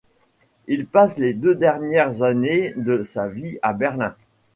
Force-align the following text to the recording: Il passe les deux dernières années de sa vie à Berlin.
Il 0.67 0.87
passe 0.87 1.19
les 1.19 1.35
deux 1.35 1.53
dernières 1.53 2.23
années 2.23 2.73
de 2.75 3.03
sa 3.03 3.27
vie 3.27 3.59
à 3.61 3.71
Berlin. 3.73 4.15